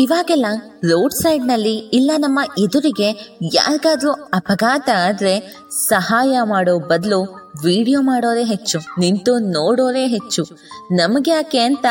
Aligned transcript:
ಇವಾಗೆಲ್ಲ 0.00 0.46
ರೋಡ್ 0.84 1.14
ಸೈಡ್ನಲ್ಲಿ 1.14 1.74
ಇಲ್ಲ 1.98 2.10
ನಮ್ಮ 2.18 2.40
ಎದುರಿಗೆ 2.58 3.08
ಯಾರಿಗಾದ್ರೂ 3.54 4.12
ಅಪಘಾತ 4.34 4.88
ಆದ್ರೆ 5.06 5.34
ಸಹಾಯ 5.88 6.38
ಮಾಡೋ 6.44 6.74
ಬದಲು 6.90 7.20
ವಿಡಿಯೋ 7.64 8.00
ಮಾಡೋರೇ 8.00 8.44
ಹೆಚ್ಚು, 8.44 8.78
ನಿಂತು 8.98 9.32
ನೋಡೋರೇ 9.38 10.04
ಹೆಚ್ಚು. 10.06 10.42
ನಮಗ್ಯಾಕೆ 10.96 11.60
ಅಂತ 11.60 11.86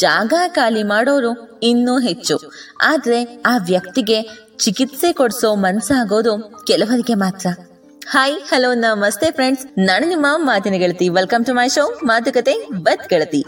ಜಾಗ 0.00 0.32
ಖಾಲಿ 0.48 0.82
ಮಾಡೋರು 0.82 1.32
ಇನ್ನೂ 1.62 1.94
ಹೆಚ್ಚು. 1.98 2.36
ಆದ್ರೆ 2.84 3.18
ಆ 3.46 3.54
ವ್ಯಕ್ತಿಗೆ 3.66 4.18
ಚಿಕಿತ್ಸೆ 4.58 5.10
ಕೊಡಿಸೋ 5.12 5.50
ಮನ್ಸಾಗೋದು 5.54 6.34
ಕೆಲವರಿಗೆ 6.66 7.14
ಮಾತ್ರ. 7.14 7.48
ಹಾಯ್ 8.10 8.38
ಹಲೋ 8.50 8.70
ನಮಸ್ತೆ 8.74 9.28
ಫ್ರೆಂಡ್ಸ್ 9.30 9.66
ನಾನು 9.78 10.04
ನಿಮ್ಮ 10.08 10.26
ಮಾತಿನ 10.36 10.74
ಗೆಳತಿ. 10.74 11.08
ವೆಲ್ಕಮ್ 11.08 11.44
ಟು 11.44 11.52
ಮೈ 11.54 11.68
ಶೋ 11.68 11.84
ಮಾತುಕತೆ, 12.04 12.54
ಬತ್ 12.86 13.06
ಗೆಳತಿ. 13.08 13.42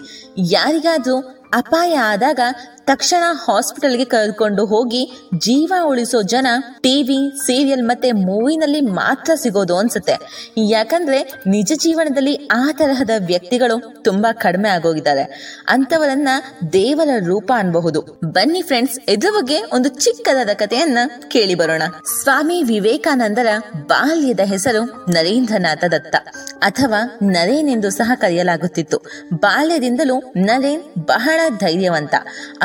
ಯಾರಿಗಾದ್ರೂ 0.52 1.16
ಅಪಾಯ 1.54 1.92
ಆದಾಗ 2.12 2.40
ತಕ್ಷಣ 2.86 3.22
ಹಾಸ್ಪಿಟಲ್ಗೆ 3.48 4.04
ಕರೆದುಕೊಂಡು 4.04 4.66
ಹೋಗಿ 4.66 5.28
ಜೀವ 5.38 5.72
ಉಳಿಸೋ 5.84 6.22
ಜನ 6.22 6.46
ಟಿವಿ 6.80 7.38
ಸೀರಿಯಲ್ 7.46 7.82
ಮತ್ತೆ 7.82 8.12
ಮೂವಿನಲ್ಲಿ 8.12 8.80
ಮಾತ್ರ 8.80 9.32
ಸಿಗೋದು 9.34 9.76
ಅನ್ಸುತ್ತೆ. 9.76 10.12
ಯಾಕಂದ್ರೆ 10.58 11.32
ನಿಜ 11.46 11.72
ಜೀವನದಲ್ಲಿ 11.74 12.34
ಆ 12.34 12.72
ತರಹದ 12.72 13.10
ವ್ಯಕ್ತಿಗಳು 13.26 14.02
ತುಂಬಾ 14.02 14.32
ಕಡಿಮೆ 14.32 14.68
ಆಗೋಗಿದ್ದಾರೆ. 14.68 15.22
ಅಂತವರನ್ನ 15.68 16.28
ದೇವರ 16.72 17.08
ರೂಪ 17.26 17.52
ಅನ್ಬಹುದು. 17.56 18.20
ಬನ್ನಿ 18.24 18.62
ಫ್ರೆಂಡ್ಸ್ 18.62 19.10
ಇದ್ರ 19.10 19.28
ಬಗ್ಗೆ 19.30 19.62
ಒಂದು 19.62 19.88
ಚಿಕ್ಕದಾದ 19.88 20.50
ಕಥೆಯನ್ನ 20.54 20.98
ಕೇಳಿ 21.28 21.54
ಬರೋಣ. 21.54 21.82
ಸ್ವಾಮಿ 22.22 22.62
ವಿವೇಕಾನಂದರ 22.62 23.46
ಬಾಲ್ಯದ 23.86 24.40
ಹೆಸರು 24.40 25.06
ನರೇಂದ್ರನಾಥ 25.12 25.84
ದತ್ತ 25.84 26.14
ಅಥವಾ 26.58 27.18
ನರೇನ್ 27.22 27.68
ಎಂದು 27.68 27.90
ಸಹ 27.90 28.12
ಕರೆಯಲಾಗುತ್ತಿತ್ತು. 28.14 28.98
ಬಾಲ್ಯದಿಂದಲೂ 29.34 30.32
ನರೇನ್ 30.36 30.82
ಬಹಳ 30.98 31.40
ಧೈರ್ಯವಂತ. 31.58 32.14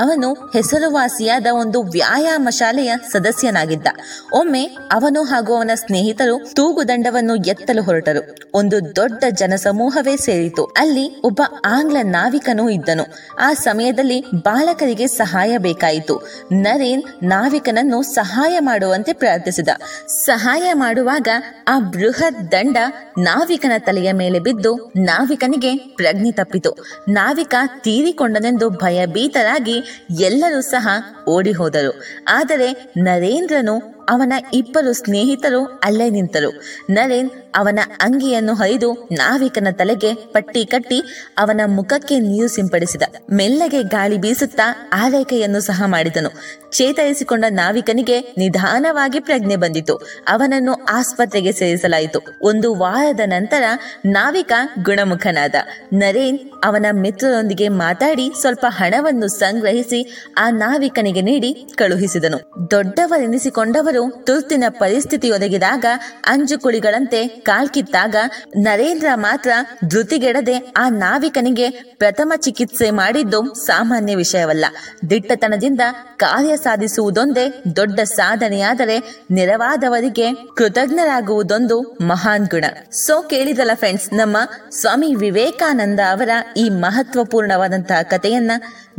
ಅವನು 0.09 0.33
ಹೆಸರುವಾಸಿಯಾದ 0.33 1.47
ಒಂದು 1.53 1.83
ವ್ಯಾಯಾಮ 1.83 2.47
ಶಾಲೆಯ 2.51 2.93
ಸದಸ್ಯನಾಗಿದ್ದ. 3.11 3.87
ಒಮ್ಮೆ 4.33 4.63
ಅವನು 4.91 5.23
ಹಾಗೂ 5.23 5.55
ಅವನ 5.55 5.71
ಸ್ನೇಹಿತರು 5.75 6.53
ತೂಗುದಂಡವನ್ನು 6.53 7.35
ಎತ್ತಲು 7.35 7.83
ಹೊರಟರು. 7.83 8.35
ಒಂದು 8.53 8.95
ದೊಡ್ಡ 8.95 9.23
ಜನಸಮೂಹವೇ 9.29 10.17
ಸೇರಿತು. 10.17 10.65
ಅಲ್ಲಿ 10.65 11.21
ಒಬ್ಬ 11.21 11.41
ಆಂಗ್ಲ 11.65 11.97
ನಾವಿಕನೂ 12.03 12.69
ಇದ್ದನು. 12.69 13.05
ಆ 13.39 13.53
ಸಮಯದಲ್ಲಿ 13.53 14.21
ಬಾಲಕರಿಗೆ 14.35 15.07
ಸಹಾಯ 15.07 15.57
ಬೇಕಾಯಿತು. 15.57 16.27
ನರೇನ್ 16.51 17.03
ನಾವಿಕನನ್ನು 17.23 18.01
ಸಹಾಯ 18.01 18.59
ಮಾಡುವಂತೆ 18.59 19.13
ಪ್ರಾರ್ಥಿಸಿದ. 19.13 19.67
ಸಹಾಯ 20.07 20.73
ಮಾಡುವಾಗ 20.73 21.27
ಆ 21.67 21.79
ಬೃಹತ್ 21.79 22.51
ದಂಡ 22.51 22.77
ನಾವಿಕನ 23.17 23.71
ತಲೆಯ 23.77 24.11
ಮೇಲೆ 24.11 24.39
ಬಿದ್ದು 24.39 24.91
ನಾವಿಕನಿಗೆ 24.95 25.77
ಪ್ರಜ್ಞೆ 25.77 26.31
ತಪ್ಪಿತು. 26.31 26.85
ನಾವಿಕ 27.09 27.55
ತೀರಿಕೊಂಡನೆಂದು 27.81 28.69
ಭಯಭೀತರಾಗಿ 28.69 29.98
ಎಲ್ಲರೂ 30.09 30.61
ಸಹ 30.61 30.89
ಓಡಿ 31.29 31.51
ಹೋದರು. 31.51 32.01
ಆದರೆ 32.29 32.93
ನರೇಂದ್ರನು 32.97 33.98
ಅವನ 34.09 34.33
ಇಬ್ಬರು 34.53 34.93
ಸ್ನೇಹಿತರು 34.93 35.61
ಅಲ್ಲೇ 35.83 36.09
ನಿಂತರು. 36.09 36.51
ನರೇನ್ 36.89 37.29
ಅವನ 37.55 37.79
ಅಂಗಿಯನ್ನು 38.01 38.53
ಹರಿದು 38.53 38.89
ನಾವಿಕನ 39.11 39.67
ತಲೆಗೆ 39.71 40.13
ಪಟ್ಟಿ 40.13 40.65
ಕಟ್ಟಿ 40.65 40.99
ಅವನ 41.37 41.61
ಮುಖಕ್ಕೆ 41.65 42.19
ನೀರು 42.19 42.47
ಸಿಂಪಡಿಸಿದ. 42.47 43.03
ಮೆಲ್ಲಗೆ 43.33 43.83
ಗಾಳಿ 43.83 44.17
ಬೀಸುತ್ತಾ 44.17 44.89
ಆರೈಕೆಯನ್ನು 44.93 45.59
ಸಹ 45.59 45.83
ಮಾಡಿದನು. 45.85 46.31
ಚೇತರಿಸಿಕೊಂಡ 46.71 47.45
ನಾವಿಕನಿಗೆ 47.49 48.17
ನಿಧಾನವಾಗಿ 48.37 49.19
ಪ್ರಜ್ಞೆ 49.19 49.55
ಬಂದಿತು. 49.55 49.95
ಅವನನ್ನು 50.27 50.73
ಆಸ್ಪತ್ರೆಗೆ 50.73 51.51
ಸೇರಿಸಲಾಯಿತು. 51.51 52.19
ಒಂದು 52.41 52.75
ವಾರದ 52.75 53.19
ನಂತರ 53.25 53.63
ನಾವಿಕ 54.05 54.51
ಗುಣಮುಖನಾದ. 54.83 55.55
ನರೇನ್ 55.93 56.39
ಅವನ 56.63 56.85
ಮಿತ್ರರೊಂದಿಗೆ 56.91 57.67
ಮಾತಾಡಿ 57.67 58.31
ಸ್ವಲ್ಪ 58.41 58.65
ಹಣವನ್ನು 58.69 59.27
ಸಂಗ್ರಹಿಸಿ 59.27 60.01
ಆ 60.37 60.49
ನಾವಿಕನಿಗೆ 60.49 61.21
ನೀಡಿ 61.21 61.53
ಕಳುಹಿಸಿದನು. 61.75 62.39
ದೊಡ್ಡವರೆನಿಸಿಕೊಂಡವರು 62.71 63.98
ತುರ್ತಿನ 64.07 64.63
ಪರಿಸ್ಥಿತಿ 64.79 65.31
ಒದಗಿದಾಗ 65.31 65.85
ಅಂಜುಕುಳಿಗಳಂತೆ 66.25 67.27
ಕಾಲ್ಕಿತ್ತಾಗ 67.27 68.15
ನರೇಂದ್ರ 68.57 69.09
ಮಾತ್ರ 69.15 69.51
ಧೃತಿಗೆಡದೆ 69.87 70.55
ಆ 70.77 70.89
ನಾವಿಕನಿಗೆ 70.89 71.69
ಪ್ರಥಮ 71.69 72.33
ಚಿಕಿತ್ಸೆ 72.35 72.91
ಮಾಡಿದ್ದು 72.91 73.39
ಸಾಮಾನ್ಯ 73.65 74.15
ವಿಷಯವಲ್ಲ. 74.15 74.65
ದಿಟ್ಟತನದಿಂದ 75.09 75.81
ಕಾರ್ಯ 76.17 76.57
ಸಾಧಿಸುವುದೊಂದೇ 76.57 77.45
ದೊಡ್ಡ 77.75 77.99
ಸಾಧನೆಯಾದರೆ 77.99 78.97
ನೆರವಾದವರಿಗೆ 79.31 80.27
ಕೃತಜ್ಞರಾಗುವುದೊಂದು 80.57 81.77
ಮಹಾನ್ 82.07 82.47
ಗುಣ. 82.47 82.65
ಸೊ 82.91 83.21
ಕೇಳಿದಲ್ಲ 83.21 83.71
ಫ್ರೆಂಡ್ಸ್, 83.73 84.07
ನಮ್ಮ 84.13 84.37
ಸ್ವಾಮಿ 84.81 85.15
ವಿವೇಕಾನಂದ 85.15 85.99
ಅವರ 86.11 86.29
ಈ 86.57 86.69
ಮಹತ್ವಪೂರ್ಣವಾದಂತಹ 86.69 88.01
ಕಥೆಯನ್ನ 88.01 88.51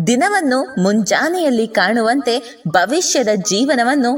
ದಿನವನ್ನು 0.07 0.59
ಮುಂಜಾನೆಯಲ್ಲಿ 0.83 1.67
ಕಾಣುವಂತೆ 1.69 2.35
ಭವಿಷ್ಯದ 2.69 3.29
ಜೀವನವನ್ನು 3.49 4.13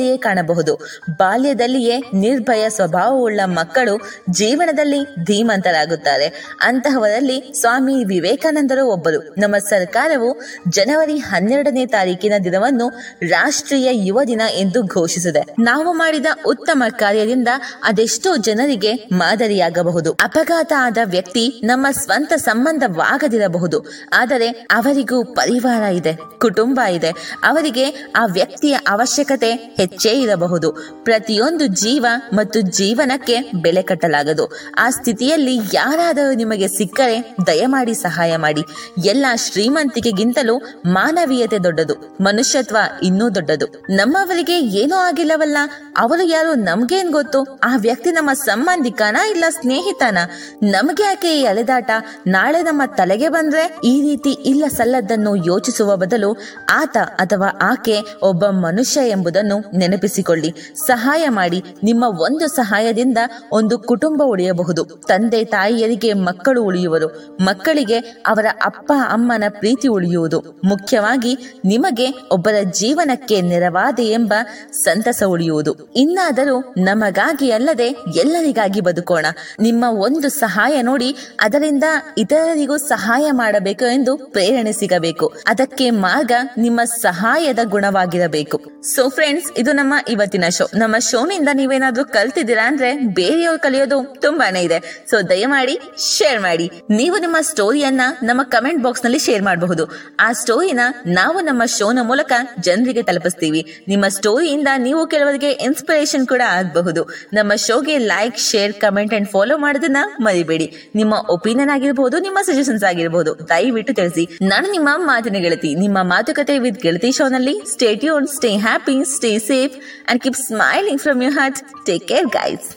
ಬಾಲ್ಯದಲ್ಲಿಯೇ 0.00 0.16
ಕಾಣಬಹುದು. 0.16 0.74
ಬಾಲ್ಯದಲ್ಲಿಯೇ 1.10 1.96
ನಿರ್ಭಯ 2.14 2.68
ಸ್ವಭಾವವುಳ್ಳ 2.68 3.40
ಮಕ್ಕಳು 3.44 3.94
ಜೀವನದಲ್ಲಿ 4.30 5.00
ಧೀಮಂತರಾಗುತ್ತಾರೆ. 5.24 6.26
ಅಂತಹವರಲ್ಲಿ 6.60 7.38
ಸ್ವಾಮಿ 7.60 7.96
ವಿವೇಕಾನಂದರು 8.04 8.84
ಒಬ್ಬರು. 8.86 9.20
ನಮ್ಮ 9.38 9.56
ಸರ್ಕಾರವು 9.68 10.30
ಜನವರಿ 10.68 11.16
ಹನ್ನೆರಡನೇ 11.18 11.84
ತಾರೀಕಿನ 11.86 12.32
ದಿನವನ್ನು 12.44 12.86
ರಾಷ್ಟ್ರೀಯ 13.28 13.88
ಯುವ 14.06 14.24
ದಿನ 14.24 14.42
ಎಂದು 14.54 14.80
ಘೋಷಿಸಿದೆ. 14.86 15.42
ನಾವು 15.62 15.92
ಮಾಡಿದ 15.92 16.26
ಉತ್ತಮ 16.46 16.82
ಕಾರ್ಯದಿಂದ 16.90 17.48
ಅದೆಷ್ಟೋ 17.84 18.36
ಜನರಿಗೆ 18.36 18.92
ಮಾದರಿಯಾಗಬಹುದು. 19.12 20.10
ಅಪಘಾತ 20.22 20.72
ಆದ 20.78 20.98
ವ್ಯಕ್ತಿ 21.04 21.44
ನಮ್ಮ 21.64 21.86
ಸ್ವಂತ 21.92 22.32
ಸಂಬಂಧವಾಗದಿರಬಹುದು. 22.38 23.78
ಆದರೆ 24.12 24.48
ಅವರಿಗೂ 24.70 25.18
ಪರಿವಾರ 25.34 25.84
ಇದೆ, 25.92 26.12
ಕುಟುಂಬ 26.40 26.80
ಇದೆ. 26.90 27.10
ಅವರಿಗೆ 27.44 27.86
ಆ 28.16 28.24
ವ್ಯಕ್ತಿಯ 28.26 28.74
ಅವಶ್ಯಕತೆ 28.88 29.50
ಹೆಚ್ಚೇ 29.80 30.10
ಇರಬಹುದು. 30.10 30.72
ಪ್ರತಿಯೊಂದು 31.04 31.66
ಜೀವ 31.66 32.06
ಮತ್ತು 32.32 32.60
ಜೀವನಕ್ಕೆ 32.60 33.36
ಬೆಲೆ 33.62 33.82
ಕಟ್ಟಲಾಗದು. 33.82 34.44
ಆ 34.78 34.90
ಸ್ಥಿತಿಯಲ್ಲಿ 34.90 35.56
ಯಾರಾದರೂ 35.74 36.34
ನಿಮಗೆ 36.34 36.68
ಸಿಕ್ಕರೆ 36.68 37.34
ದಯಮಾಡಿ 37.46 37.94
ಸಹಾಯ 37.94 38.36
ಮಾಡಿ. 38.36 38.62
ಎಲ್ಲ 39.04 39.26
ಶ್ರೀಮಂತಿಕೆಗಿಂತಲೂ 39.34 40.60
ಮಾನವೀಯತೆ 40.86 41.58
ದೊಡ್ಡದು. 41.58 41.94
ಮನುಷ್ಯತ್ವ 42.20 42.76
ಇನ್ನೂ 43.02 43.30
ದೊಡ್ಡದು. 43.34 43.66
ನಮ್ಮವರಿಗೆ 43.90 44.60
ಏನೂ 44.60 44.96
ಆಗಿಲ್ಲವಲ್ಲ. 44.96 45.58
ಅವರು 45.98 46.22
ಯಾರು 46.22 46.54
ನಮ್ಗೇನ್ 46.54 47.10
ಗೊತ್ತು? 47.10 47.42
ಆ 47.64 47.76
ವ್ಯಕ್ತಿ 47.76 48.10
ನಮ್ಮ 48.10 48.32
ಸಂಬಂಧಿಕನ 48.32 49.16
ಇಲ್ಲ 49.30 49.44
ಸ್ನೇಹಿತನ? 49.48 50.18
ನಮ್ಗೆ 50.62 51.02
ಯಾಕೆ 51.02 51.40
ಈ 51.40 51.44
ಅಲೆದಾಟ? 51.44 51.90
ನಾಳೆ 52.26 52.62
ನಮ್ಮ 52.62 52.82
ತಲೆಗೆ 52.96 53.28
ಬಂದ್ರೆ 53.28 53.80
ಈ 53.84 54.00
ರೀತಿ 54.00 54.30
ಇಲ್ಲ 54.30 54.64
ಸಲ್ಲದ್ದನ್ನು 54.68 55.36
ಯೋಚಿಸುವ 55.36 55.96
ಬದಲು 55.96 56.36
ಆತ 56.72 56.96
ಅಥವಾ 56.96 57.48
ಆಕೆ 57.62 57.96
ಒಬ್ಬ 58.22 58.46
ಮನುಷ್ಯ 58.46 59.00
ಎಂಬುದನ್ನು 59.08 59.69
ನೆನಪಿಸಿಕೊಳ್ಳಿ. 59.76 60.54
ಸಹಾಯ 60.86 61.28
ಮಾಡಿ. 61.28 61.64
ನಿಮ್ಮ 61.82 62.04
ಒಂದು 62.20 62.48
ಸಹಾಯದಿಂದ 62.48 63.18
ಒಂದು 63.52 63.78
ಕುಟುಂಬ 63.78 64.22
ಉಳಿಯಬಹುದು. 64.26 64.84
ತಂದೆ, 64.84 65.44
ತಾಯಿಯರಿಗೆ 65.44 66.12
ಮಕ್ಕಳು 66.12 66.64
ಉಳಿಯುವರು. 66.64 67.36
ಮಕ್ಕಳಿಗೆ 67.40 67.98
ಅವರ 67.98 68.46
ಅಪ್ಪ, 68.64 68.92
ಅಮ್ಮನ 69.10 69.44
ಪ್ರೀತಿ 69.48 69.88
ಉಳಿಯುವುದು. 69.88 70.60
ಮುಖ್ಯವಾಗಿ 70.64 71.60
ನಿಮಗೆ 71.64 72.14
ಒಬ್ಬರ 72.32 72.54
ಜೀವನಕ್ಕೆ 72.72 73.40
ನೆರವಾದೆ 73.40 74.04
ಎಂಬ 74.04 74.34
ಸಂತಸ 74.72 75.22
ಉಳಿಯುವುದು. 75.26 75.76
ಇನ್ನಾದರೂ 75.96 76.74
ನಮಗಾಗಿ 76.76 77.50
ಅಲ್ಲದೆ 77.50 77.96
ಎಲ್ಲರಿಗಾಗಿ 78.16 78.80
ಬದುಕೋಣ. 78.80 79.26
ನಿಮ್ಮ 79.60 79.84
ಒಂದು 79.88 80.28
ಸಹಾಯ 80.28 80.82
ನೋಡಿ 80.82 81.16
ಅದರಿಂದ 81.40 81.84
ಇತರರಿಗೂ 82.18 82.76
ಸಹಾಯ 82.76 83.30
ಮಾಡಬೇಕು 83.30 83.84
ಎಂದು 83.84 84.16
ಪ್ರೇರಣೆ 84.16 84.72
ಸಿಗಬೇಕು. 84.72 85.32
ಅದಕ್ಕೆ 85.46 85.90
ಮಾರ್ಗ 85.90 86.32
ನಿಮ್ಮ 86.56 86.80
ಸಹಾಯದ 86.84 87.58
ಗುಣವಾಗಿರಬೇಕು. 87.64 88.60
ಸೊ 88.82 89.08
ಫ್ರೆಂಡ್ಸ್ 89.08 89.59
ಇದು 89.60 89.72
ನಮ್ಮ 89.72 89.94
ಇವತ್ತಿನ 90.08 90.44
ಶೋ 90.48 90.64
ನಮ್ಮ 90.74 90.98
ಶೋನಿಂದ 90.98 91.48
ನೀವೇನಾದ್ರೂ 91.52 92.04
ಕಲ್ತಿದ್ದೀರಾ 92.04 92.66
ಅಂದ್ರೆ 92.66 92.90
ಬೇರೆಯವ್ರು 92.98 93.60
ಕಲಿಯೋದು 93.60 93.98
ತುಂಬಾನೇ 94.20 94.60
ಇದೆ. 94.60 94.78
ಸೊ 95.10 95.16
ದಯಮಾಡಿ 95.22 95.74
ಶೇರ್ 96.18 96.40
ಮಾಡಿ. 96.40 96.66
ನೀವು 96.90 97.16
ನಿಮ್ಮ 97.18 97.36
ಸ್ಟೋರಿಯನ್ನ 97.40 98.00
ನಮ್ಮ 98.22 98.42
ಕಮೆಂಟ್ 98.42 98.82
ಬಾಕ್ಸ್ನಲ್ಲಿ 98.82 99.18
ಶೇರ್ 99.18 99.42
ಮಾಡಬಹುದು. 99.42 99.84
ಆ 100.20 100.32
ಸ್ಟೋರಿನ 100.32 100.80
ನಾವು 101.06 101.40
ನಮ್ಮ 101.40 101.64
ಶೋನ 101.64 101.98
ಮೂಲಕ 102.02 102.32
ಜನರಿಗೆ 102.60 103.02
ತಲುಪಿಸ್ತೀವಿ. 103.02 103.62
ನಿಮ್ಮ 103.88 104.08
ಸ್ಟೋರಿಯಿಂದ 104.08 104.68
ನೀವು 104.76 105.06
ಕೆಲವರಿಗೆ 105.06 105.50
ಇನ್ಸ್ಪಿರೇಷನ್ 105.50 106.26
ಕೂಡ 106.26 106.42
ಆಗಬಹುದು. 106.48 107.04
ನಮ್ಮ 107.32 107.52
ಶೋಗೆ 107.54 107.98
like 107.98 108.38
share 108.38 108.72
comment 108.72 109.14
and 109.14 109.28
follow 109.28 109.58
ಮಾಡೋದನ್ನ 109.58 109.96
ಮರಿಬೇಡಿ. 110.20 110.90
ನಿಮ್ಮ 110.94 111.14
ಒಪಿನಿಯನ್ 111.30 111.70
ಆಗಿರಬಹುದು 111.70 112.18
ನಿಮ್ಮ 112.18 112.38
ಸಜೆಷನ್ಸ್ 112.42 112.84
ಆಗಿರಬಹುದು 112.84 113.48
ದಯವಿಟ್ಟು 113.48 113.94
ತಿಳಿಸಿ. 113.94 114.24
ನಾನು 114.42 114.70
ನಿಮ್ಮ 114.70 114.88
ಮಾತಿನ 114.96 115.38
ಗೆಳತಿ. 115.38 115.74
ನಿಮ್ಮ 115.74 115.98
ಮಾತುಕತೆ 116.02 116.58
ವಿತ್ 116.58 116.82
ಗೆಳತಿ 116.82 117.12
ಶೋನಲ್ಲಿ 117.12 117.56
stay 117.72 117.94
tune 117.96 118.26
stay 118.26 118.56
happy 118.56 118.96
stay 119.16 119.38
safe 119.50 119.80
and 120.06 120.22
keep 120.26 120.36
smiling 120.36 120.98
from 121.06 121.22
your 121.22 121.34
heart. 121.40 121.62
Take 121.84 122.06
care, 122.12 122.26
guys. 122.38 122.76